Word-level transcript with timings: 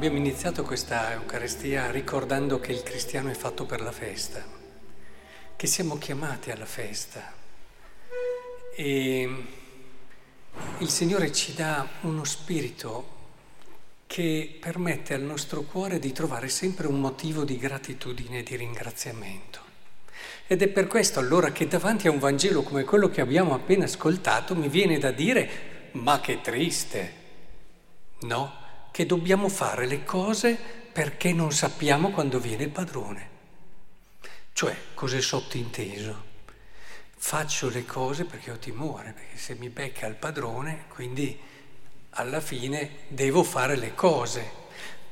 Abbiamo 0.00 0.16
iniziato 0.16 0.62
questa 0.62 1.12
Eucaristia 1.12 1.90
ricordando 1.90 2.58
che 2.58 2.72
il 2.72 2.82
cristiano 2.82 3.28
è 3.28 3.34
fatto 3.34 3.66
per 3.66 3.82
la 3.82 3.92
festa, 3.92 4.42
che 5.54 5.66
siamo 5.66 5.98
chiamati 5.98 6.50
alla 6.50 6.64
festa 6.64 7.34
e 8.74 9.44
il 10.78 10.88
Signore 10.88 11.30
ci 11.32 11.52
dà 11.52 11.86
uno 12.00 12.24
spirito 12.24 13.08
che 14.06 14.56
permette 14.58 15.12
al 15.12 15.20
nostro 15.20 15.64
cuore 15.64 15.98
di 15.98 16.12
trovare 16.12 16.48
sempre 16.48 16.86
un 16.86 16.98
motivo 16.98 17.44
di 17.44 17.58
gratitudine 17.58 18.38
e 18.38 18.42
di 18.42 18.56
ringraziamento. 18.56 19.60
Ed 20.46 20.62
è 20.62 20.68
per 20.68 20.86
questo 20.86 21.18
allora 21.20 21.52
che 21.52 21.68
davanti 21.68 22.08
a 22.08 22.10
un 22.10 22.18
Vangelo 22.18 22.62
come 22.62 22.84
quello 22.84 23.10
che 23.10 23.20
abbiamo 23.20 23.52
appena 23.52 23.84
ascoltato 23.84 24.56
mi 24.56 24.70
viene 24.70 24.98
da 24.98 25.10
dire, 25.10 25.90
ma 25.92 26.20
che 26.20 26.40
triste, 26.40 27.12
no? 28.20 28.59
Che 28.90 29.06
dobbiamo 29.06 29.48
fare 29.48 29.86
le 29.86 30.04
cose 30.04 30.58
perché 30.92 31.32
non 31.32 31.52
sappiamo 31.52 32.10
quando 32.10 32.38
viene 32.40 32.64
il 32.64 32.70
padrone. 32.70 33.28
Cioè, 34.52 34.76
cos'è 34.94 35.20
sottinteso? 35.20 36.28
Faccio 37.16 37.68
le 37.68 37.84
cose 37.84 38.24
perché 38.24 38.50
ho 38.50 38.58
timore, 38.58 39.12
perché 39.12 39.36
se 39.36 39.54
mi 39.54 39.68
becca 39.68 40.06
il 40.06 40.14
padrone, 40.14 40.84
quindi 40.88 41.38
alla 42.10 42.40
fine 42.40 42.90
devo 43.08 43.42
fare 43.42 43.76
le 43.76 43.94
cose. 43.94 44.58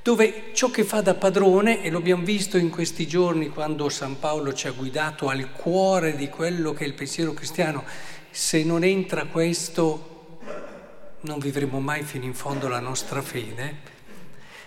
Dove 0.02 0.50
ciò 0.54 0.70
che 0.70 0.84
fa 0.84 1.00
da 1.02 1.14
padrone, 1.14 1.82
e 1.82 1.90
lo 1.90 1.98
abbiamo 1.98 2.24
visto 2.24 2.56
in 2.56 2.70
questi 2.70 3.06
giorni 3.06 3.48
quando 3.48 3.88
San 3.88 4.18
Paolo 4.18 4.52
ci 4.54 4.66
ha 4.66 4.72
guidato 4.72 5.28
al 5.28 5.52
cuore 5.52 6.16
di 6.16 6.28
quello 6.28 6.72
che 6.72 6.84
è 6.84 6.86
il 6.86 6.94
pensiero 6.94 7.32
cristiano, 7.34 7.84
se 8.30 8.64
non 8.64 8.84
entra 8.84 9.26
questo 9.26 10.17
non 11.20 11.38
vivremo 11.38 11.80
mai 11.80 12.02
fino 12.02 12.24
in 12.24 12.34
fondo 12.34 12.68
la 12.68 12.80
nostra 12.80 13.22
fede, 13.22 13.96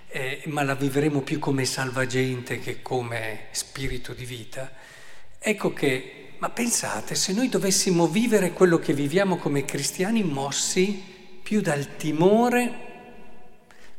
eh, 0.09 0.41
ma 0.47 0.63
la 0.63 0.75
vivremo 0.75 1.21
più 1.21 1.39
come 1.39 1.63
salvagente 1.66 2.59
che 2.59 2.81
come 2.81 3.47
spirito 3.52 4.13
di 4.13 4.25
vita. 4.25 4.72
Ecco 5.39 5.73
che, 5.73 6.33
ma 6.39 6.49
pensate, 6.49 7.16
se 7.16 7.33
noi 7.33 7.47
dovessimo 7.47 8.07
vivere 8.07 8.52
quello 8.52 8.79
che 8.79 8.94
viviamo 8.94 9.38
come 9.38 9.63
cristiani 9.63 10.23
mossi 10.23 11.39
più 11.41 11.61
dal 11.61 11.95
timore, 11.95 12.89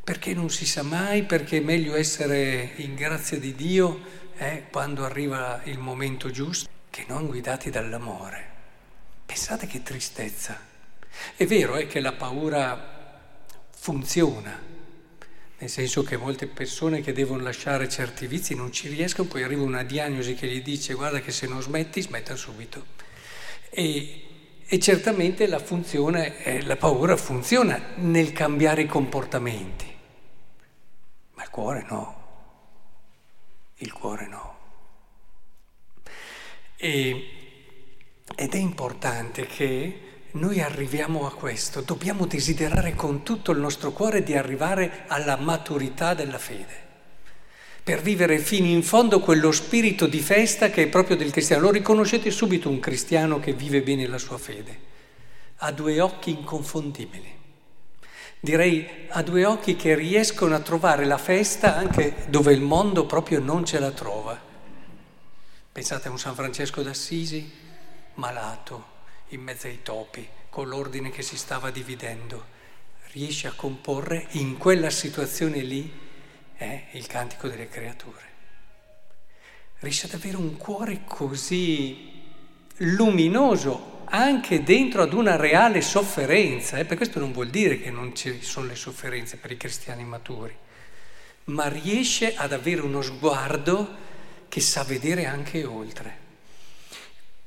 perché 0.05 0.35
non 0.35 0.51
si 0.51 0.67
sa 0.67 0.83
mai, 0.83 1.23
perché 1.23 1.59
è 1.59 1.61
meglio 1.61 1.95
essere 1.95 2.73
in 2.77 2.95
grazia 2.95 3.39
di 3.39 3.55
Dio 3.55 4.01
eh, 4.37 4.65
quando 4.71 5.05
arriva 5.05 5.61
il 5.65 5.79
momento 5.79 6.31
giusto, 6.31 6.69
che 6.91 7.05
non 7.09 7.27
guidati 7.27 7.71
dall'amore. 7.71 8.51
Pensate 9.25 9.67
che 9.67 9.83
tristezza. 9.83 10.72
È 11.37 11.47
vero 11.47 11.75
è 11.75 11.87
che 11.87 12.01
la 12.01 12.13
paura 12.13 13.21
funziona, 13.71 14.61
nel 15.59 15.71
senso 15.71 16.03
che 16.03 16.17
molte 16.17 16.47
persone 16.47 17.01
che 17.01 17.13
devono 17.13 17.43
lasciare 17.43 17.89
certi 17.89 18.27
vizi 18.27 18.55
non 18.55 18.73
ci 18.73 18.89
riescono, 18.89 19.29
poi 19.29 19.43
arriva 19.43 19.63
una 19.63 19.83
diagnosi 19.83 20.35
che 20.35 20.47
gli 20.47 20.63
dice 20.63 20.95
guarda 20.95 21.21
che 21.21 21.33
se 21.33 21.47
non 21.47 21.63
smetti 21.63 22.01
smetta 22.01 22.35
subito. 22.37 22.87
E, 23.71 24.27
e 24.67 24.79
certamente 24.79 25.47
la, 25.47 25.59
funzione, 25.59 26.43
eh, 26.45 26.63
la 26.63 26.77
paura 26.77 27.17
funziona 27.17 27.93
nel 27.97 28.33
cambiare 28.33 28.83
i 28.83 28.87
comportamenti, 28.87 29.93
ma 31.35 31.43
il 31.43 31.51
cuore 31.51 31.87
no, 31.89 32.23
il 33.77 33.93
cuore 33.93 34.27
no. 34.29 34.59
E, 36.77 37.31
ed 38.35 38.55
è 38.55 38.59
importante 38.59 39.47
che 39.47 40.12
noi 40.33 40.61
arriviamo 40.61 41.27
a 41.27 41.35
questo, 41.35 41.83
dobbiamo 41.83 42.27
desiderare 42.27 42.95
con 42.95 43.23
tutto 43.23 43.53
il 43.53 43.59
nostro 43.59 43.93
cuore 43.93 44.23
di 44.23 44.35
arrivare 44.35 45.05
alla 45.09 45.37
maturità 45.37 46.15
della 46.15 46.39
fede, 46.39 46.81
per 47.83 48.01
vivere 48.01 48.39
fino 48.39 48.67
in 48.67 48.83
fondo 48.83 49.21
quello 49.21 49.53
spirito 49.53 50.07
di 50.07 50.21
festa 50.21 50.71
che 50.71 50.85
è 50.85 50.89
proprio 50.89 51.17
del 51.17 51.31
cristiano. 51.31 51.63
Lo 51.63 51.71
riconoscete 51.71 52.31
subito 52.31 52.71
un 52.71 52.81
cristiano 52.81 53.41
che 53.41 53.53
vive 53.53 53.83
bene 53.83 54.07
la 54.07 54.19
sua 54.19 54.39
fede, 54.39 54.91
ha 55.57 55.71
due 55.71 56.01
occhi 56.01 56.31
inconfondibili. 56.31 57.41
Direi 58.41 59.07
ha 59.09 59.23
due 59.23 59.45
occhi 59.45 59.77
che 59.77 59.95
riescono 59.95 60.55
a 60.55 60.61
trovare 60.61 61.05
la 61.05 61.19
festa 61.19 61.77
anche 61.77 62.25
dove 62.29 62.53
il 62.53 62.61
mondo 62.61 63.07
proprio 63.07 63.39
non 63.39 63.65
ce 63.65 63.79
la 63.79 63.93
trova. 63.93 64.41
Pensate 65.71 66.09
a 66.09 66.11
un 66.11 66.19
San 66.19 66.35
Francesco 66.35 66.83
d'Assisi 66.83 67.51
malato, 68.15 68.92
in 69.35 69.43
mezzo 69.43 69.67
ai 69.67 69.81
topi, 69.83 70.27
con 70.49 70.69
l'ordine 70.69 71.11
che 71.11 71.23
si 71.23 71.37
stava 71.37 71.71
dividendo, 71.71 72.45
riesce 73.13 73.47
a 73.47 73.53
comporre 73.53 74.27
in 74.33 74.57
quella 74.57 74.91
situazione 74.91 75.61
lì 75.61 75.91
eh, 76.57 76.85
il 76.93 77.07
cantico 77.07 77.49
delle 77.49 77.69
creature. 77.69 78.31
Riesce 79.81 80.07
ad 80.07 80.15
avere 80.15 80.37
un 80.37 80.57
cuore 80.57 81.03
così 81.05 82.11
luminoso 82.77 84.05
anche 84.07 84.63
dentro 84.63 85.03
ad 85.03 85.15
una 85.15 85.37
reale 85.37 85.81
sofferenza, 85.81 86.77
eh, 86.77 86.85
per 86.85 86.97
questo 86.97 87.19
non 87.19 87.33
vuol 87.33 87.49
dire 87.49 87.81
che 87.81 87.91
non 87.91 88.15
ci 88.15 88.43
sono 88.43 88.67
le 88.67 88.77
sofferenze 88.77 89.37
per 89.39 89.51
i 89.51 89.57
cristiani 89.57 90.05
maturi, 90.05 90.55
ma 91.45 91.69
riesce 91.69 92.35
ad 92.35 92.53
avere 92.53 92.83
uno 92.83 93.01
sguardo 93.01 94.11
che 94.49 94.61
sa 94.61 94.85
vedere 94.85 95.25
anche 95.25 95.65
oltre. 95.65 96.22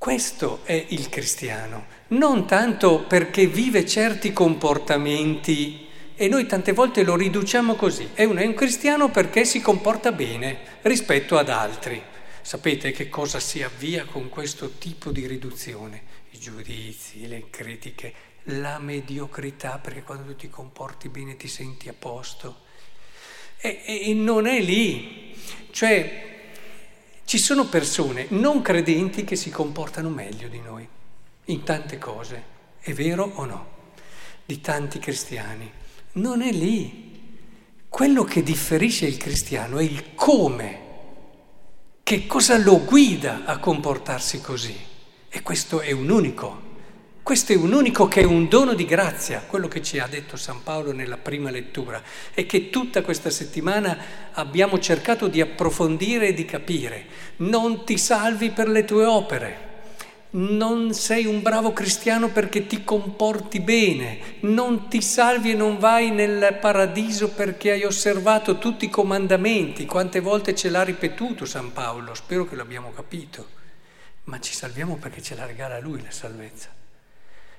Questo 0.05 0.59
è 0.65 0.85
il 0.89 1.09
cristiano, 1.09 1.87
non 2.09 2.45
tanto 2.45 3.05
perché 3.05 3.47
vive 3.47 3.87
certi 3.87 4.33
comportamenti 4.33 5.87
e 6.13 6.27
noi 6.27 6.45
tante 6.45 6.73
volte 6.73 7.01
lo 7.01 7.15
riduciamo 7.15 7.73
così. 7.73 8.09
È 8.13 8.23
un, 8.23 8.37
è 8.37 8.45
un 8.45 8.53
cristiano 8.53 9.09
perché 9.09 9.45
si 9.45 9.61
comporta 9.61 10.11
bene 10.11 10.59
rispetto 10.83 11.39
ad 11.39 11.49
altri. 11.49 11.99
Sapete 12.39 12.91
che 12.91 13.09
cosa 13.09 13.39
si 13.39 13.63
avvia 13.63 14.05
con 14.05 14.29
questo 14.29 14.73
tipo 14.77 15.09
di 15.09 15.25
riduzione? 15.25 16.03
I 16.29 16.37
giudizi, 16.37 17.27
le 17.27 17.45
critiche, 17.49 18.13
la 18.43 18.77
mediocrità, 18.77 19.79
perché 19.79 20.03
quando 20.03 20.33
tu 20.33 20.35
ti 20.35 20.49
comporti 20.51 21.09
bene 21.09 21.35
ti 21.35 21.47
senti 21.47 21.89
a 21.89 21.95
posto. 21.97 22.57
E, 23.57 23.81
e 23.83 24.13
non 24.13 24.45
è 24.45 24.61
lì. 24.61 25.35
Cioè, 25.71 26.24
ci 27.35 27.41
sono 27.41 27.65
persone 27.65 28.27
non 28.29 28.61
credenti 28.61 29.25
che 29.25 29.35
si 29.35 29.49
comportano 29.49 30.07
meglio 30.07 30.47
di 30.47 30.61
noi 30.61 30.87
in 31.45 31.63
tante 31.63 31.97
cose, 31.97 32.43
è 32.79 32.93
vero 32.93 33.29
o 33.35 33.43
no? 33.43 33.67
Di 34.45 34.61
tanti 34.61 34.99
cristiani. 34.99 35.69
Non 36.13 36.41
è 36.41 36.49
lì. 36.53 37.33
Quello 37.89 38.23
che 38.23 38.41
differisce 38.41 39.05
il 39.05 39.17
cristiano 39.17 39.79
è 39.79 39.83
il 39.83 40.13
come, 40.15 40.79
che 42.03 42.25
cosa 42.25 42.57
lo 42.57 42.85
guida 42.85 43.43
a 43.43 43.57
comportarsi 43.57 44.39
così. 44.39 44.77
E 45.27 45.41
questo 45.41 45.81
è 45.81 45.91
un 45.91 46.09
unico 46.09 46.61
questo 47.25 47.53
è 47.53 47.55
un 47.55 47.73
unico 47.73 48.07
che 48.07 48.21
è 48.21 48.23
un 48.23 48.47
dono 48.47 48.75
di 48.75 48.85
grazia, 48.85 49.45
quello 49.47 49.67
che 49.67 49.81
ci 49.81 49.97
ha 49.97 50.05
detto 50.05 50.37
San 50.37 50.61
Paolo 50.61 50.91
nella 50.91 51.17
prima 51.17 51.49
lettura 51.49 51.99
e 52.35 52.45
che 52.45 52.69
tutta 52.69 53.01
questa 53.01 53.31
settimana 53.31 53.97
abbiamo 54.33 54.77
cercato 54.77 55.27
di 55.27 55.41
approfondire 55.41 56.27
e 56.27 56.33
di 56.35 56.45
capire. 56.45 57.05
Non 57.37 57.83
ti 57.83 57.97
salvi 57.97 58.51
per 58.51 58.67
le 58.67 58.85
tue 58.85 59.05
opere, 59.05 59.57
non 60.33 60.93
sei 60.93 61.25
un 61.25 61.41
bravo 61.41 61.73
cristiano 61.73 62.29
perché 62.29 62.67
ti 62.67 62.83
comporti 62.83 63.59
bene, 63.59 64.19
non 64.41 64.87
ti 64.87 65.01
salvi 65.01 65.49
e 65.49 65.55
non 65.55 65.79
vai 65.79 66.11
nel 66.11 66.59
paradiso 66.61 67.31
perché 67.31 67.71
hai 67.71 67.85
osservato 67.85 68.59
tutti 68.59 68.85
i 68.85 68.91
comandamenti, 68.91 69.87
quante 69.87 70.19
volte 70.19 70.53
ce 70.53 70.69
l'ha 70.69 70.83
ripetuto 70.83 71.45
San 71.45 71.73
Paolo, 71.73 72.13
spero 72.13 72.45
che 72.45 72.55
l'abbiamo 72.55 72.91
capito, 72.91 73.47
ma 74.25 74.39
ci 74.39 74.53
salviamo 74.53 74.97
perché 74.97 75.23
ce 75.23 75.33
la 75.33 75.47
regala 75.47 75.79
lui 75.79 76.03
la 76.03 76.11
salvezza. 76.11 76.83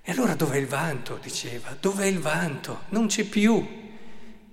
E 0.08 0.12
allora 0.12 0.36
dov'è 0.36 0.56
il 0.56 0.68
vanto? 0.68 1.16
diceva, 1.16 1.76
dov'è 1.80 2.06
il 2.06 2.20
vanto? 2.20 2.84
Non 2.90 3.08
c'è 3.08 3.24
più. 3.24 3.84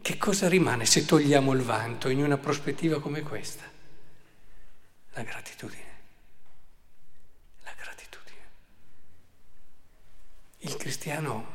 Che 0.01 0.17
cosa 0.17 0.49
rimane 0.49 0.87
se 0.87 1.05
togliamo 1.05 1.53
il 1.53 1.61
vanto 1.61 2.09
in 2.09 2.23
una 2.23 2.39
prospettiva 2.39 2.99
come 2.99 3.21
questa? 3.21 3.63
La 5.11 5.21
gratitudine. 5.21 5.91
La 7.61 7.71
gratitudine. 7.79 8.41
Il 10.61 10.75
cristiano, 10.75 11.45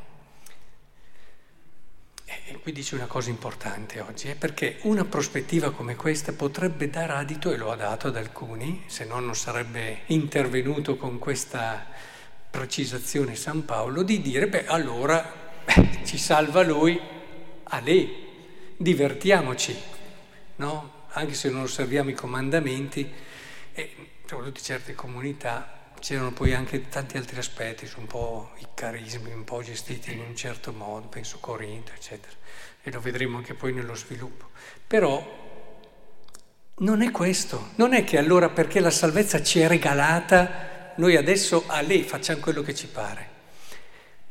e 2.23 2.57
qui 2.61 2.71
dice 2.71 2.95
una 2.95 3.07
cosa 3.07 3.29
importante 3.29 3.99
oggi, 3.99 4.29
è 4.29 4.35
perché 4.35 4.77
una 4.83 5.03
prospettiva 5.03 5.71
come 5.71 5.97
questa 5.97 6.31
potrebbe 6.31 6.89
dar 6.89 7.11
adito, 7.11 7.51
e 7.51 7.57
lo 7.57 7.69
ha 7.69 7.75
dato 7.75 8.07
ad 8.07 8.15
alcuni, 8.15 8.85
se 8.87 9.03
no 9.03 9.19
non 9.19 9.35
sarebbe 9.35 10.03
intervenuto 10.05 10.95
con 10.95 11.19
questa 11.19 12.17
precisazione 12.49 13.35
San 13.35 13.65
Paolo 13.65 14.03
di 14.03 14.21
dire, 14.21 14.47
beh 14.47 14.65
allora 14.65 15.23
beh, 15.65 15.99
ci 16.05 16.17
salva 16.17 16.63
lui, 16.63 16.99
a 17.63 17.79
lei, 17.79 18.27
divertiamoci, 18.77 19.77
no? 20.57 20.97
anche 21.11 21.33
se 21.33 21.49
non 21.49 21.61
osserviamo 21.61 22.09
i 22.09 22.13
comandamenti, 22.13 23.11
e 23.73 23.95
soprattutto 24.25 24.59
in 24.59 24.65
certe 24.65 24.95
comunità 24.95 25.77
c'erano 25.99 26.31
poi 26.31 26.53
anche 26.53 26.87
tanti 26.87 27.17
altri 27.17 27.37
aspetti, 27.37 27.89
un 27.97 28.07
po' 28.07 28.51
i 28.59 28.67
carismi, 28.73 29.31
un 29.31 29.43
po' 29.43 29.61
gestiti 29.61 30.13
in 30.13 30.19
un 30.19 30.35
certo 30.35 30.71
modo, 30.71 31.07
penso 31.07 31.37
Corinto, 31.39 31.91
eccetera, 31.93 32.33
e 32.81 32.91
lo 32.91 32.99
vedremo 32.99 33.37
anche 33.37 33.53
poi 33.53 33.73
nello 33.73 33.95
sviluppo. 33.95 34.49
Però 34.87 35.47
non 36.77 37.01
è 37.01 37.11
questo, 37.11 37.71
non 37.75 37.93
è 37.93 38.03
che 38.03 38.17
allora 38.17 38.49
perché 38.49 38.79
la 38.79 38.89
salvezza 38.89 39.43
ci 39.43 39.59
è 39.59 39.67
regalata, 39.67 40.78
noi 40.99 41.15
adesso 41.15 41.63
a 41.67 41.79
lei 41.79 42.03
facciamo 42.03 42.41
quello 42.41 42.61
che 42.61 42.75
ci 42.75 42.87
pare. 42.87 43.37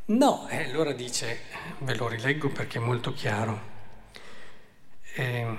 No, 0.07 0.47
e 0.49 0.65
allora 0.65 0.93
dice, 0.93 1.41
ve 1.79 1.95
lo 1.95 2.09
rileggo 2.09 2.51
perché 2.51 2.79
è 2.79 2.81
molto 2.81 3.13
chiaro, 3.15 3.61
eh, 5.15 5.57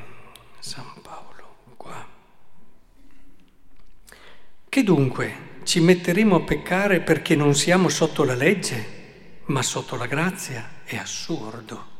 San 0.60 1.02
Paolo, 1.02 1.58
qua. 1.78 2.08
Che 4.70 4.84
dunque 4.84 5.48
ci 5.64 5.80
metteremo 5.80 6.36
a 6.36 6.42
peccare 6.42 7.02
perché 7.02 7.36
non 7.36 7.56
siamo 7.56 7.90
sotto 7.90 8.24
la 8.24 8.36
legge, 8.36 9.42
ma 9.46 9.64
sotto 9.64 9.96
la 9.96 10.06
grazia? 10.06 10.82
È 10.84 10.96
assurdo. 10.96 11.98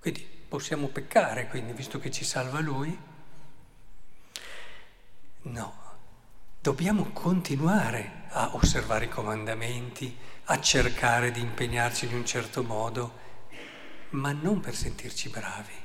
Quindi 0.00 0.26
possiamo 0.48 0.88
peccare, 0.88 1.48
quindi, 1.48 1.72
visto 1.74 1.98
che 1.98 2.10
ci 2.10 2.24
salva 2.24 2.60
Lui? 2.60 2.98
No, 5.42 5.85
dobbiamo 6.66 7.10
continuare 7.12 8.24
a 8.30 8.56
osservare 8.56 9.04
i 9.04 9.08
comandamenti, 9.08 10.18
a 10.46 10.58
cercare 10.58 11.30
di 11.30 11.38
impegnarci 11.38 12.06
in 12.06 12.14
un 12.14 12.26
certo 12.26 12.64
modo, 12.64 13.18
ma 14.10 14.32
non 14.32 14.58
per 14.58 14.74
sentirci 14.74 15.28
bravi, 15.28 15.78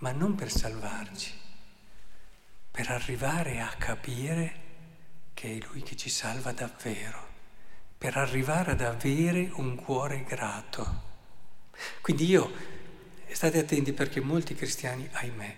ma 0.00 0.12
non 0.12 0.34
per 0.34 0.50
salvarci, 0.50 1.32
per 2.70 2.90
arrivare 2.90 3.60
a 3.60 3.74
capire 3.78 4.60
che 5.32 5.56
è 5.56 5.66
Lui 5.66 5.82
che 5.82 5.96
ci 5.96 6.10
salva 6.10 6.52
davvero, 6.52 7.26
per 7.96 8.18
arrivare 8.18 8.72
ad 8.72 8.82
avere 8.82 9.52
un 9.54 9.74
cuore 9.76 10.22
grato. 10.24 11.02
Quindi 12.02 12.26
io, 12.26 12.52
state 13.30 13.60
attenti 13.60 13.94
perché 13.94 14.20
molti 14.20 14.54
cristiani, 14.54 15.08
ahimè, 15.10 15.56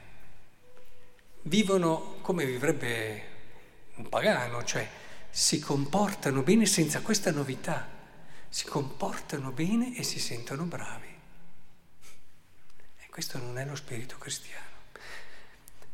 vivono 1.42 2.18
come 2.20 2.44
vivrebbe 2.44 3.32
un 3.96 4.08
pagano, 4.08 4.64
cioè 4.64 4.88
si 5.30 5.58
comportano 5.58 6.42
bene 6.42 6.66
senza 6.66 7.00
questa 7.00 7.30
novità, 7.30 7.88
si 8.48 8.66
comportano 8.66 9.50
bene 9.50 9.96
e 9.96 10.02
si 10.02 10.20
sentono 10.20 10.64
bravi. 10.64 11.08
E 13.00 13.08
questo 13.10 13.38
non 13.38 13.58
è 13.58 13.64
lo 13.64 13.74
spirito 13.74 14.16
cristiano. 14.16 14.62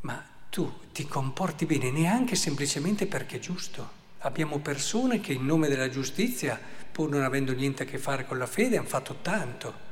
Ma 0.00 0.22
tu 0.50 0.90
ti 0.92 1.06
comporti 1.06 1.64
bene 1.64 1.90
neanche 1.90 2.36
semplicemente 2.36 3.06
perché 3.06 3.36
è 3.36 3.40
giusto. 3.40 3.98
Abbiamo 4.18 4.58
persone 4.58 5.20
che 5.20 5.32
in 5.32 5.46
nome 5.46 5.68
della 5.68 5.88
giustizia, 5.88 6.60
pur 6.92 7.08
non 7.08 7.22
avendo 7.22 7.52
niente 7.52 7.84
a 7.84 7.86
che 7.86 7.98
fare 7.98 8.26
con 8.26 8.36
la 8.36 8.46
fede, 8.46 8.76
hanno 8.76 8.88
fatto 8.88 9.20
tanto. 9.22 9.88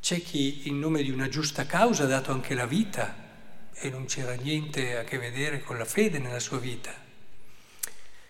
C'è 0.00 0.20
chi 0.20 0.68
in 0.68 0.78
nome 0.78 1.02
di 1.02 1.10
una 1.10 1.28
giusta 1.28 1.64
causa 1.64 2.04
ha 2.04 2.06
dato 2.06 2.32
anche 2.32 2.54
la 2.54 2.66
vita 2.66 3.26
e 3.72 3.88
non 3.88 4.04
c'era 4.04 4.34
niente 4.34 4.98
a 4.98 5.04
che 5.04 5.18
vedere 5.18 5.62
con 5.62 5.78
la 5.78 5.84
fede 5.84 6.18
nella 6.18 6.40
sua 6.40 6.58
vita. 6.58 7.07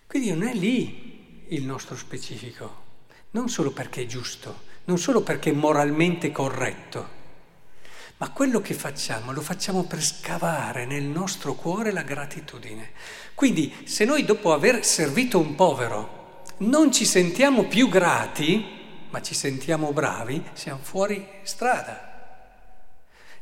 Quindi 0.08 0.30
non 0.30 0.48
è 0.48 0.54
lì 0.54 1.44
il 1.48 1.64
nostro 1.64 1.94
specifico, 1.94 2.84
non 3.32 3.50
solo 3.50 3.72
perché 3.72 4.02
è 4.02 4.06
giusto, 4.06 4.62
non 4.84 4.98
solo 4.98 5.20
perché 5.20 5.50
è 5.50 5.52
moralmente 5.52 6.32
corretto, 6.32 7.08
ma 8.16 8.30
quello 8.30 8.62
che 8.62 8.72
facciamo 8.72 9.32
lo 9.32 9.42
facciamo 9.42 9.84
per 9.84 10.02
scavare 10.02 10.86
nel 10.86 11.04
nostro 11.04 11.52
cuore 11.52 11.92
la 11.92 12.04
gratitudine. 12.04 12.92
Quindi 13.34 13.82
se 13.84 14.06
noi 14.06 14.24
dopo 14.24 14.54
aver 14.54 14.82
servito 14.82 15.38
un 15.38 15.54
povero 15.54 16.42
non 16.60 16.90
ci 16.90 17.04
sentiamo 17.04 17.64
più 17.64 17.90
grati, 17.90 18.64
ma 19.10 19.20
ci 19.20 19.34
sentiamo 19.34 19.92
bravi, 19.92 20.42
siamo 20.54 20.80
fuori 20.80 21.28
strada. 21.42 22.56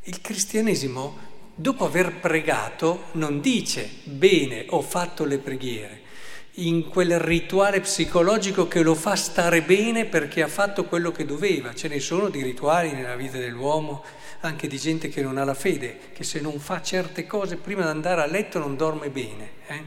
Il 0.02 0.20
cristianesimo 0.20 1.16
dopo 1.54 1.84
aver 1.84 2.18
pregato, 2.18 3.04
non 3.12 3.40
dice 3.40 3.88
bene, 4.02 4.66
ho 4.70 4.82
fatto 4.82 5.24
le 5.24 5.38
preghiere, 5.38 6.02
in 6.58 6.88
quel 6.88 7.18
rituale 7.18 7.80
psicologico 7.80 8.66
che 8.68 8.82
lo 8.82 8.94
fa 8.94 9.14
stare 9.14 9.62
bene 9.62 10.06
perché 10.06 10.42
ha 10.42 10.48
fatto 10.48 10.84
quello 10.84 11.12
che 11.12 11.26
doveva. 11.26 11.74
Ce 11.74 11.88
ne 11.88 12.00
sono 12.00 12.28
di 12.28 12.42
rituali 12.42 12.92
nella 12.92 13.16
vita 13.16 13.36
dell'uomo, 13.36 14.02
anche 14.40 14.66
di 14.66 14.78
gente 14.78 15.08
che 15.08 15.20
non 15.20 15.36
ha 15.36 15.44
la 15.44 15.54
fede, 15.54 15.98
che 16.14 16.24
se 16.24 16.40
non 16.40 16.58
fa 16.58 16.80
certe 16.80 17.26
cose 17.26 17.56
prima 17.56 17.82
di 17.82 17.88
andare 17.88 18.22
a 18.22 18.26
letto 18.26 18.58
non 18.58 18.76
dorme 18.76 19.10
bene. 19.10 19.50
Eh? 19.66 19.82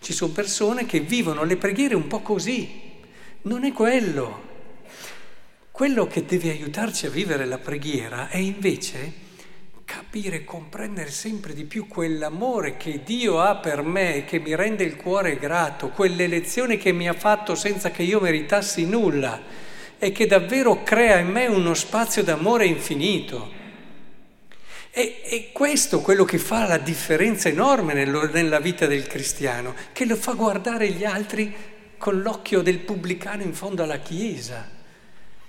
Ci 0.00 0.12
sono 0.12 0.32
persone 0.32 0.86
che 0.86 1.00
vivono 1.00 1.44
le 1.44 1.56
preghiere 1.56 1.94
un 1.94 2.06
po' 2.06 2.20
così. 2.20 2.94
Non 3.42 3.64
è 3.64 3.72
quello. 3.72 4.44
Quello 5.70 6.06
che 6.06 6.24
deve 6.24 6.50
aiutarci 6.50 7.06
a 7.06 7.10
vivere 7.10 7.44
la 7.44 7.58
preghiera 7.58 8.28
è 8.28 8.38
invece 8.38 9.24
capire 9.86 10.38
e 10.38 10.44
comprendere 10.44 11.10
sempre 11.10 11.54
di 11.54 11.64
più 11.64 11.86
quell'amore 11.86 12.76
che 12.76 13.02
Dio 13.04 13.40
ha 13.40 13.54
per 13.54 13.82
me 13.82 14.16
e 14.16 14.24
che 14.24 14.40
mi 14.40 14.54
rende 14.56 14.82
il 14.82 14.96
cuore 14.96 15.38
grato, 15.38 15.90
quell'elezione 15.90 16.76
che 16.76 16.90
mi 16.90 17.08
ha 17.08 17.12
fatto 17.12 17.54
senza 17.54 17.92
che 17.92 18.02
io 18.02 18.18
meritassi 18.20 18.84
nulla 18.84 19.40
e 19.96 20.10
che 20.10 20.26
davvero 20.26 20.82
crea 20.82 21.18
in 21.18 21.28
me 21.28 21.46
uno 21.46 21.72
spazio 21.72 22.24
d'amore 22.24 22.66
infinito. 22.66 23.64
E, 24.90 25.20
e 25.22 25.50
questo 25.52 26.00
è 26.00 26.02
quello 26.02 26.24
che 26.24 26.38
fa 26.38 26.66
la 26.66 26.78
differenza 26.78 27.48
enorme 27.48 27.94
nello, 27.94 28.28
nella 28.28 28.58
vita 28.58 28.86
del 28.86 29.06
cristiano, 29.06 29.72
che 29.92 30.04
lo 30.04 30.16
fa 30.16 30.32
guardare 30.32 30.90
gli 30.90 31.04
altri 31.04 31.54
con 31.96 32.20
l'occhio 32.22 32.60
del 32.60 32.80
pubblicano 32.80 33.42
in 33.42 33.54
fondo 33.54 33.84
alla 33.84 33.98
chiesa 33.98 34.68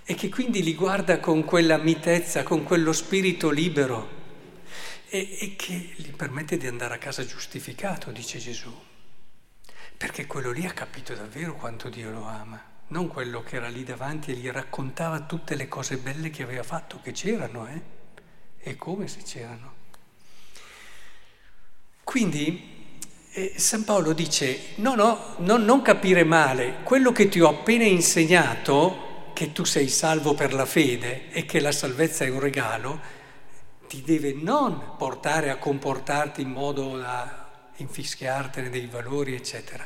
e 0.05 0.13
che 0.13 0.29
quindi 0.29 0.61
li 0.61 0.75
guarda 0.75 1.19
con 1.19 1.43
quella 1.43 1.77
mitezza, 1.77 2.43
con 2.43 2.63
quello 2.63 2.93
spirito 2.93 3.49
libero 3.49 4.16
e, 5.17 5.37
e 5.39 5.55
che 5.55 5.93
gli 5.95 6.11
permette 6.11 6.57
di 6.57 6.67
andare 6.67 6.93
a 6.93 6.99
casa 6.99 7.25
giustificato, 7.25 8.11
dice 8.11 8.37
Gesù. 8.37 8.73
Perché 9.97 10.27
quello 10.27 10.51
lì 10.51 10.65
ha 10.65 10.73
capito 10.73 11.15
davvero 11.15 11.55
quanto 11.55 11.89
Dio 11.89 12.11
lo 12.11 12.23
ama, 12.25 12.61
non 12.89 13.07
quello 13.07 13.41
che 13.41 13.55
era 13.55 13.67
lì 13.67 13.83
davanti 13.83 14.31
e 14.31 14.35
gli 14.35 14.49
raccontava 14.49 15.21
tutte 15.21 15.55
le 15.55 15.67
cose 15.67 15.97
belle 15.97 16.29
che 16.29 16.43
aveva 16.43 16.63
fatto, 16.63 16.99
che 17.01 17.11
c'erano, 17.11 17.67
eh? 17.67 17.81
E 18.59 18.75
come 18.75 19.07
se 19.07 19.23
c'erano. 19.23 19.73
Quindi 22.03 22.75
eh, 23.31 23.53
San 23.57 23.83
Paolo 23.83 24.13
dice, 24.13 24.75
no, 24.75 24.93
no, 24.93 25.35
no, 25.39 25.57
non 25.57 25.81
capire 25.81 26.23
male, 26.23 26.77
quello 26.83 27.11
che 27.11 27.27
ti 27.27 27.39
ho 27.39 27.49
appena 27.49 27.85
insegnato, 27.85 29.31
che 29.33 29.51
tu 29.51 29.63
sei 29.63 29.87
salvo 29.87 30.33
per 30.33 30.53
la 30.53 30.65
fede 30.65 31.31
e 31.31 31.45
che 31.45 31.59
la 31.59 31.71
salvezza 31.71 32.23
è 32.23 32.29
un 32.29 32.39
regalo, 32.39 33.16
ti 33.87 34.01
deve 34.01 34.33
non 34.33 34.95
portare 34.97 35.49
a 35.49 35.57
comportarti 35.57 36.41
in 36.41 36.51
modo 36.51 36.97
da 36.97 37.71
infischiartene 37.77 38.69
dei 38.69 38.87
valori, 38.87 39.33
eccetera, 39.33 39.85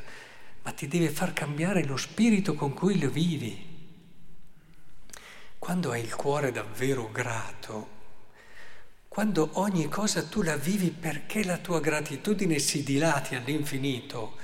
ma 0.64 0.72
ti 0.72 0.88
deve 0.88 1.10
far 1.10 1.34
cambiare 1.34 1.86
lo 1.86 1.98
spirito 1.98 2.54
con 2.56 2.74
cui 2.74 3.00
lo 3.00 3.10
vivi. 3.10 3.70
Quando 5.58 5.92
hai 5.92 6.02
il 6.02 6.16
cuore 6.16 6.52
davvero 6.52 7.12
grato, 7.12 8.00
quando 9.08 9.50
ogni 9.54 9.88
cosa 9.90 10.24
tu 10.24 10.42
la 10.42 10.56
vivi 10.56 10.90
perché 10.90 11.44
la 11.44 11.58
tua 11.58 11.80
gratitudine 11.80 12.60
si 12.60 12.84
dilati 12.84 13.36
all'infinito, 13.36 14.38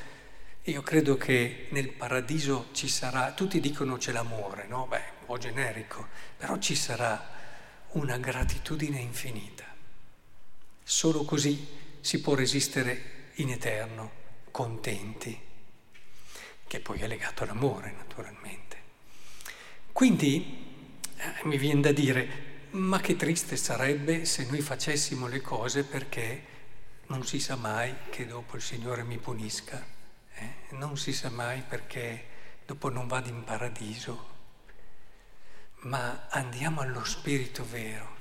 io 0.63 0.81
credo 0.81 1.15
che 1.15 1.67
nel 1.71 1.89
paradiso 1.93 2.67
ci 2.73 2.89
sarà, 2.89 3.31
tutti 3.31 3.61
dicono 3.61 3.95
c'è 3.95 4.11
l'amore, 4.11 4.67
no? 4.67 4.85
Beh, 4.87 5.03
un 5.19 5.25
po' 5.25 5.37
generico, 5.37 6.07
però 6.35 6.57
ci 6.57 6.75
sarà 6.75 7.35
una 7.91 8.17
gratitudine 8.17 8.99
infinita. 8.99 9.65
Solo 10.83 11.23
così 11.23 11.67
si 11.99 12.21
può 12.21 12.35
resistere 12.35 13.31
in 13.35 13.49
eterno, 13.49 14.11
contenti, 14.51 15.39
che 16.67 16.79
poi 16.79 16.99
è 16.99 17.07
legato 17.07 17.43
all'amore 17.43 17.91
naturalmente. 17.91 18.77
Quindi 19.91 20.65
eh, 21.15 21.45
mi 21.45 21.57
viene 21.57 21.81
da 21.81 21.91
dire, 21.91 22.45
ma 22.71 22.99
che 22.99 23.15
triste 23.15 23.55
sarebbe 23.55 24.25
se 24.25 24.45
noi 24.45 24.61
facessimo 24.61 25.27
le 25.27 25.41
cose 25.41 25.83
perché 25.83 26.55
non 27.07 27.25
si 27.25 27.39
sa 27.39 27.55
mai 27.55 27.93
che 28.09 28.25
dopo 28.27 28.57
il 28.57 28.61
Signore 28.61 29.03
mi 29.03 29.17
punisca, 29.17 29.83
eh? 30.33 30.75
non 30.75 30.97
si 30.97 31.13
sa 31.13 31.29
mai 31.29 31.63
perché 31.67 32.25
dopo 32.65 32.89
non 32.89 33.07
vado 33.07 33.29
in 33.29 33.43
paradiso 33.43 34.35
ma 35.81 36.27
andiamo 36.29 36.81
allo 36.81 37.03
spirito 37.03 37.65
vero. 37.69 38.15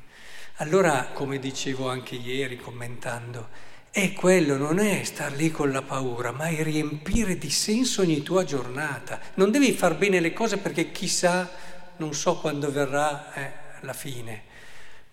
Allora, 0.56 1.10
come 1.12 1.38
dicevo 1.38 1.88
anche 1.88 2.14
ieri 2.14 2.56
commentando, 2.56 3.48
è 3.90 4.12
quello, 4.12 4.56
non 4.56 4.78
è 4.78 5.02
star 5.04 5.32
lì 5.32 5.50
con 5.50 5.70
la 5.70 5.82
paura, 5.82 6.30
ma 6.30 6.48
è 6.48 6.62
riempire 6.62 7.38
di 7.38 7.50
senso 7.50 8.02
ogni 8.02 8.22
tua 8.22 8.44
giornata. 8.44 9.20
Non 9.34 9.50
devi 9.50 9.72
far 9.72 9.96
bene 9.96 10.20
le 10.20 10.32
cose 10.32 10.58
perché 10.58 10.92
chissà, 10.92 11.50
non 11.96 12.14
so 12.14 12.36
quando 12.36 12.70
verrà 12.70 13.32
eh, 13.32 13.52
la 13.80 13.94
fine, 13.94 14.42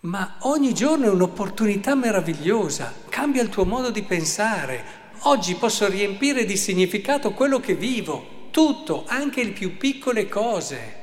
ma 0.01 0.35
ogni 0.41 0.73
giorno 0.73 1.05
è 1.05 1.09
un'opportunità 1.09 1.95
meravigliosa, 1.95 2.93
cambia 3.07 3.41
il 3.41 3.49
tuo 3.49 3.63
modo 3.63 3.89
di 3.89 4.03
pensare. 4.03 5.01
Oggi 5.25 5.55
posso 5.55 5.87
riempire 5.87 6.43
di 6.43 6.57
significato 6.57 7.31
quello 7.31 7.61
che 7.61 7.75
vivo 7.75 8.47
tutto, 8.51 9.05
anche 9.07 9.43
le 9.43 9.51
più 9.51 9.77
piccole 9.77 10.27
cose. 10.27 11.02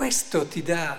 Questo 0.00 0.46
ti 0.46 0.62
dà, 0.62 0.98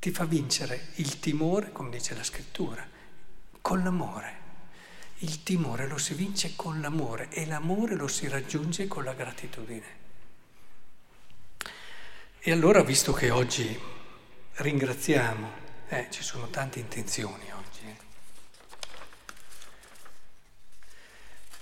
ti 0.00 0.10
fa 0.10 0.24
vincere 0.24 0.88
il 0.96 1.20
timore, 1.20 1.70
come 1.70 1.88
dice 1.88 2.16
la 2.16 2.24
scrittura, 2.24 2.84
con 3.60 3.84
l'amore. 3.84 4.38
Il 5.18 5.44
timore 5.44 5.86
lo 5.86 5.98
si 5.98 6.14
vince 6.14 6.54
con 6.56 6.80
l'amore 6.80 7.28
e 7.28 7.46
l'amore 7.46 7.94
lo 7.94 8.08
si 8.08 8.26
raggiunge 8.26 8.88
con 8.88 9.04
la 9.04 9.12
gratitudine. 9.12 9.86
E 12.40 12.50
allora, 12.50 12.82
visto 12.82 13.12
che 13.12 13.30
oggi 13.30 13.80
ringraziamo, 14.54 15.50
eh, 15.90 16.08
ci 16.10 16.24
sono 16.24 16.48
tante 16.48 16.80
intenzioni 16.80 17.52
oggi. 17.52 17.86
Eh. 17.86 17.96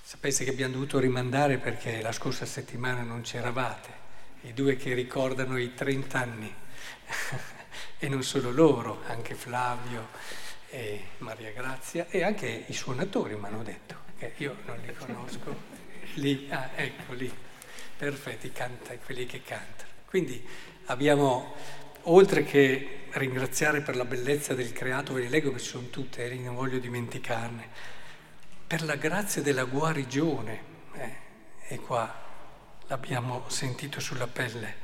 Sapete 0.03 0.45
che 0.45 0.51
abbiamo 0.51 0.73
dovuto 0.73 0.99
rimandare 0.99 1.59
perché 1.59 2.01
la 2.01 2.13
scorsa 2.13 2.47
settimana 2.47 3.03
non 3.03 3.21
c'eravate, 3.21 4.07
i 4.43 4.53
due 4.53 4.77
che 4.77 4.95
ricordano 4.95 5.59
i 5.59 5.75
30 5.75 6.19
anni, 6.19 6.55
e 7.99 8.09
non 8.09 8.23
solo 8.23 8.51
loro, 8.51 9.03
anche 9.07 9.35
Flavio 9.35 10.09
e 10.71 11.03
Maria 11.19 11.51
Grazia 11.51 12.07
e 12.09 12.23
anche 12.23 12.65
i 12.67 12.73
suonatori 12.73 13.35
mi 13.35 13.47
hanno 13.47 13.63
detto, 13.63 13.97
che 14.19 14.33
io 14.37 14.57
non 14.67 14.79
li 14.85 14.93
conosco, 14.95 15.57
lì, 16.15 16.47
ah, 16.51 16.71
ecco 16.75 17.15
lì, 17.15 17.33
perfetti, 17.97 18.53
canta, 18.53 18.97
quelli 18.99 19.27
che 19.27 19.43
cantano. 19.43 19.91
Quindi 20.05 20.47
abbiamo, 20.87 21.55
oltre 22.03 22.45
che 22.45 23.07
ringraziare 23.11 23.81
per 23.81 23.97
la 23.97 24.05
bellezza 24.05 24.55
del 24.55 24.73
creato, 24.73 25.15
ve 25.15 25.23
le 25.23 25.29
leggo 25.29 25.53
che 25.53 25.59
ci 25.59 25.67
sono 25.67 25.89
tutte, 25.89 26.31
e 26.31 26.35
non 26.37 26.55
voglio 26.55 26.79
dimenticarne, 26.79 27.69
per 28.67 28.83
la 28.85 28.97
grazia 28.97 29.43
della 29.43 29.65
guarigione, 29.65 30.63
eh, 30.95 31.17
e 31.69 31.79
qua 31.79 32.27
l'abbiamo 32.89 33.45
sentito 33.49 34.01
sulla 34.01 34.27
pelle, 34.27 34.75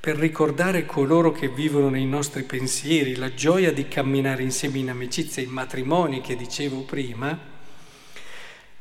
per 0.00 0.16
ricordare 0.16 0.86
coloro 0.86 1.30
che 1.30 1.48
vivono 1.48 1.90
nei 1.90 2.06
nostri 2.06 2.42
pensieri, 2.42 3.16
la 3.16 3.34
gioia 3.34 3.70
di 3.72 3.86
camminare 3.86 4.42
insieme 4.42 4.78
in 4.78 4.88
amicizia, 4.88 5.42
in 5.42 5.50
matrimoni 5.50 6.22
che 6.22 6.36
dicevo 6.36 6.82
prima, 6.82 7.38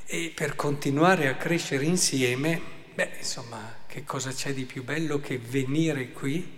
e 0.06 0.32
per 0.34 0.56
continuare 0.56 1.28
a 1.28 1.36
crescere 1.36 1.84
insieme, 1.84 2.60
beh, 2.94 3.12
insomma, 3.18 3.76
che 3.86 4.04
cosa 4.06 4.32
c'è 4.32 4.54
di 4.54 4.64
più 4.64 4.84
bello 4.84 5.20
che 5.20 5.38
venire 5.38 6.12
qui, 6.12 6.58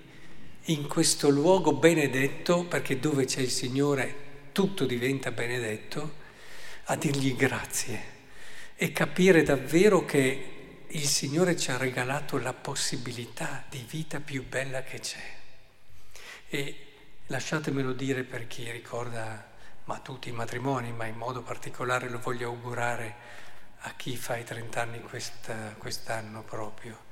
in 0.65 0.87
questo 0.87 1.29
luogo 1.29 1.73
benedetto, 1.73 2.65
perché 2.65 2.99
dove 2.99 3.25
c'è 3.25 3.41
il 3.41 3.49
Signore 3.49 4.29
tutto 4.51 4.85
diventa 4.85 5.31
benedetto, 5.31 6.19
a 6.85 6.95
dirgli 6.95 7.35
grazie 7.35 8.19
e 8.75 8.91
capire 8.91 9.43
davvero 9.43 10.05
che 10.05 10.60
il 10.93 11.07
Signore 11.07 11.57
ci 11.57 11.71
ha 11.71 11.77
regalato 11.77 12.37
la 12.37 12.53
possibilità 12.53 13.63
di 13.69 13.85
vita 13.87 14.19
più 14.19 14.47
bella 14.47 14.83
che 14.83 14.99
c'è. 14.99 15.35
E 16.49 16.87
lasciatemelo 17.27 17.93
dire 17.93 18.23
per 18.23 18.47
chi 18.47 18.69
ricorda, 18.69 19.49
ma 19.85 19.99
tutti 19.99 20.29
i 20.29 20.33
matrimoni, 20.33 20.91
ma 20.91 21.05
in 21.05 21.15
modo 21.15 21.41
particolare 21.41 22.09
lo 22.09 22.19
voglio 22.19 22.49
augurare 22.49 23.15
a 23.83 23.93
chi 23.95 24.17
fa 24.17 24.37
i 24.37 24.43
30 24.43 24.81
anni 24.81 25.01
questa, 25.01 25.75
quest'anno 25.77 26.43
proprio 26.43 27.09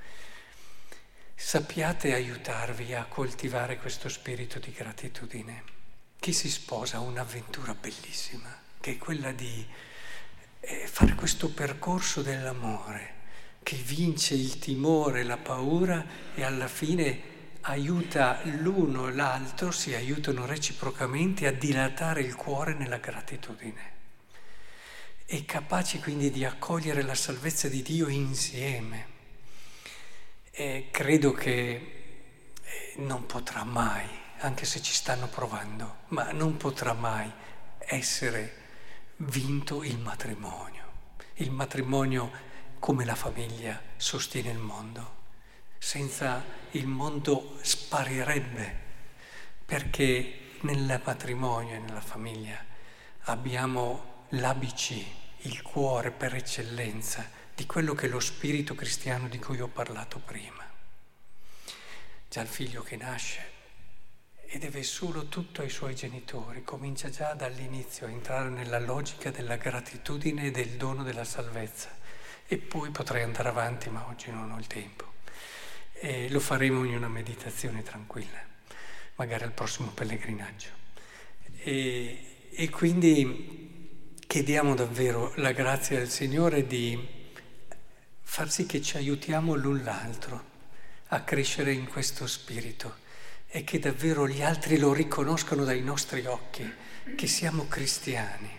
sappiate 1.39 2.13
aiutarvi 2.13 2.93
a 2.93 3.05
coltivare 3.05 3.77
questo 3.77 4.09
spirito 4.09 4.59
di 4.59 4.73
gratitudine. 4.73 5.63
Chi 6.19 6.33
si 6.33 6.49
sposa 6.49 6.97
ha 6.97 6.99
un'avventura 6.99 7.73
bellissima, 7.73 8.53
che 8.81 8.91
è 8.91 8.97
quella 8.97 9.31
di 9.31 9.65
eh, 10.59 10.85
fare 10.85 11.15
questo 11.15 11.49
percorso 11.49 12.21
dell'amore, 12.21 13.18
che 13.69 13.75
vince 13.75 14.33
il 14.33 14.57
timore, 14.57 15.21
la 15.21 15.37
paura 15.37 16.03
e 16.33 16.43
alla 16.43 16.67
fine 16.67 17.21
aiuta 17.61 18.41
l'uno 18.45 19.07
e 19.07 19.13
l'altro, 19.13 19.69
si 19.69 19.93
aiutano 19.93 20.47
reciprocamente 20.47 21.45
a 21.45 21.51
dilatare 21.51 22.21
il 22.21 22.33
cuore 22.33 22.73
nella 22.73 22.97
gratitudine. 22.97 23.91
E 25.23 25.45
capaci 25.45 25.99
quindi 25.99 26.31
di 26.31 26.43
accogliere 26.45 27.03
la 27.03 27.13
salvezza 27.13 27.67
di 27.69 27.83
Dio 27.83 28.07
insieme 28.07 29.05
e 30.49 30.87
credo 30.89 31.31
che 31.33 31.53
eh, 31.69 32.93
non 32.95 33.27
potrà 33.27 33.63
mai, 33.63 34.07
anche 34.39 34.65
se 34.65 34.81
ci 34.81 34.93
stanno 34.93 35.27
provando, 35.27 35.97
ma 36.07 36.31
non 36.31 36.57
potrà 36.57 36.93
mai 36.93 37.31
essere 37.77 38.55
vinto 39.17 39.83
il 39.83 39.99
matrimonio. 39.99 40.87
Il 41.35 41.51
matrimonio 41.51 42.47
come 42.79 43.05
la 43.05 43.15
famiglia 43.15 43.79
sostiene 43.97 44.49
il 44.49 44.57
mondo. 44.57 45.17
Senza 45.77 46.43
il 46.71 46.87
mondo 46.87 47.57
sparirebbe, 47.61 48.77
perché 49.65 50.39
nel 50.61 51.01
matrimonio 51.03 51.75
e 51.75 51.79
nella 51.79 52.01
famiglia 52.01 52.57
abbiamo 53.23 54.25
l'ABC, 54.29 55.05
il 55.43 55.61
cuore 55.61 56.11
per 56.11 56.35
eccellenza 56.35 57.29
di 57.53 57.65
quello 57.65 57.93
che 57.93 58.07
è 58.07 58.09
lo 58.09 58.19
spirito 58.19 58.75
cristiano 58.75 59.27
di 59.27 59.39
cui 59.39 59.59
ho 59.59 59.67
parlato 59.67 60.19
prima. 60.19 60.65
Già 62.29 62.41
il 62.41 62.47
figlio 62.47 62.81
che 62.81 62.95
nasce 62.95 63.57
e 64.45 64.57
deve 64.57 64.83
solo 64.83 65.27
tutto 65.27 65.61
ai 65.61 65.69
suoi 65.69 65.95
genitori, 65.95 66.63
comincia 66.63 67.09
già 67.09 67.33
dall'inizio 67.33 68.07
a 68.07 68.09
entrare 68.09 68.49
nella 68.49 68.79
logica 68.79 69.29
della 69.29 69.57
gratitudine 69.57 70.45
e 70.45 70.51
del 70.51 70.69
dono 70.69 71.03
della 71.03 71.23
salvezza. 71.23 71.98
E 72.51 72.57
poi 72.57 72.89
potrei 72.89 73.21
andare 73.21 73.49
avanti, 73.49 73.91
ma 73.91 74.07
oggi 74.09 74.31
non 74.31 74.49
ho 74.49 74.57
il 74.57 74.65
tempo. 74.65 75.13
E 75.93 76.31
lo 76.31 76.39
faremo 76.39 76.83
in 76.83 76.95
una 76.95 77.07
meditazione 77.07 77.83
tranquilla, 77.83 78.39
magari 79.17 79.43
al 79.43 79.51
prossimo 79.51 79.91
pellegrinaggio. 79.91 80.69
E, 81.59 82.47
e 82.49 82.69
quindi 82.69 84.15
chiediamo 84.25 84.73
davvero 84.73 85.31
la 85.35 85.51
grazia 85.51 85.99
del 85.99 86.09
Signore 86.09 86.65
di 86.65 86.99
far 88.19 88.49
sì 88.49 88.65
che 88.65 88.81
ci 88.81 88.97
aiutiamo 88.97 89.53
l'un 89.53 89.83
l'altro 89.83 90.43
a 91.09 91.21
crescere 91.21 91.71
in 91.71 91.87
questo 91.87 92.25
spirito 92.25 92.95
e 93.45 93.63
che 93.63 93.77
davvero 93.77 94.27
gli 94.27 94.41
altri 94.41 94.79
lo 94.79 94.91
riconoscano 94.91 95.65
dai 95.65 95.83
nostri 95.83 96.25
occhi, 96.25 96.67
che 97.15 97.27
siamo 97.27 97.67
cristiani. 97.67 98.58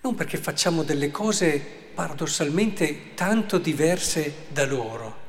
Non 0.00 0.14
perché 0.14 0.36
facciamo 0.36 0.82
delle 0.82 1.10
cose 1.10 1.58
paradossalmente 1.94 3.14
tanto 3.14 3.58
diverse 3.58 4.46
da 4.48 4.66
loro, 4.66 5.24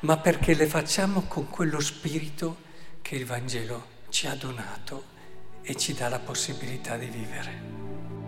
ma 0.00 0.16
perché 0.18 0.54
le 0.54 0.66
facciamo 0.66 1.22
con 1.22 1.48
quello 1.50 1.80
spirito 1.80 2.68
che 3.02 3.16
il 3.16 3.26
Vangelo 3.26 3.98
ci 4.08 4.26
ha 4.26 4.34
donato 4.34 5.04
e 5.62 5.74
ci 5.76 5.94
dà 5.94 6.08
la 6.08 6.20
possibilità 6.20 6.96
di 6.96 7.06
vivere. 7.06 8.19